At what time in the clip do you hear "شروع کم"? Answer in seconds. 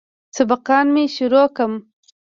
1.15-1.71